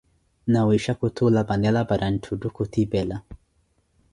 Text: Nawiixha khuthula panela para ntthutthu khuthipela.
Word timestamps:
Nawiixha 0.51 0.93
khuthula 0.99 1.41
panela 1.49 1.81
para 1.89 2.07
ntthutthu 2.13 2.47
khuthipela. 2.55 3.17